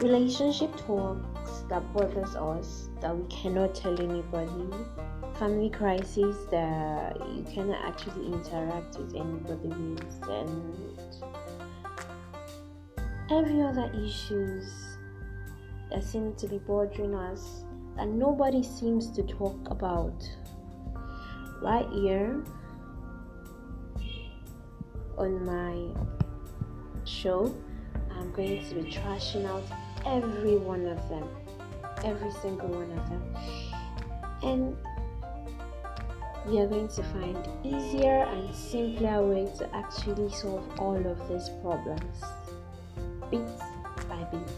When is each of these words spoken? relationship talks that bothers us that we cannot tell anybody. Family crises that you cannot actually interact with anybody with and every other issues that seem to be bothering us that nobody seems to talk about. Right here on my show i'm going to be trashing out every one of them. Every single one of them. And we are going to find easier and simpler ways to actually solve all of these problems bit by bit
relationship 0.00 0.76
talks 0.86 1.62
that 1.68 1.82
bothers 1.92 2.34
us 2.36 2.88
that 3.00 3.16
we 3.16 3.26
cannot 3.28 3.74
tell 3.74 4.00
anybody. 4.00 4.70
Family 5.38 5.70
crises 5.70 6.46
that 6.50 7.16
you 7.34 7.44
cannot 7.52 7.84
actually 7.84 8.26
interact 8.26 8.98
with 8.98 9.14
anybody 9.14 9.68
with 9.68 10.28
and 10.28 10.74
every 13.30 13.60
other 13.62 13.90
issues 14.04 14.72
that 15.90 16.02
seem 16.02 16.34
to 16.34 16.46
be 16.46 16.58
bothering 16.58 17.14
us 17.14 17.64
that 17.96 18.08
nobody 18.08 18.62
seems 18.62 19.10
to 19.10 19.22
talk 19.22 19.58
about. 19.70 20.28
Right 21.60 21.88
here 21.92 22.44
on 25.16 25.44
my 25.44 26.00
show 27.04 27.52
i'm 28.12 28.30
going 28.32 28.64
to 28.68 28.74
be 28.76 28.90
trashing 28.90 29.44
out 29.46 29.62
every 30.08 30.56
one 30.56 30.86
of 30.86 31.08
them. 31.08 31.28
Every 32.04 32.32
single 32.40 32.68
one 32.68 32.90
of 32.98 33.08
them. 33.10 33.36
And 34.42 34.76
we 36.46 36.60
are 36.60 36.66
going 36.66 36.88
to 36.88 37.02
find 37.02 37.48
easier 37.62 38.22
and 38.22 38.54
simpler 38.54 39.26
ways 39.26 39.58
to 39.58 39.74
actually 39.74 40.30
solve 40.30 40.64
all 40.78 40.96
of 40.96 41.28
these 41.28 41.50
problems 41.60 42.22
bit 43.30 43.46
by 44.08 44.24
bit 44.32 44.48